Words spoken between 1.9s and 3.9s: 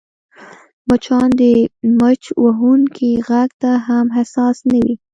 مچ وهونکي غږ ته